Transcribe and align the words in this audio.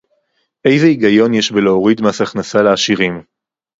איזה 0.65 0.85
היגיון 0.85 1.33
יש 1.33 1.51
בלהוריד 1.51 2.01
מס 2.01 2.21
הכנסה 2.21 2.61
לעשירים 2.61 3.23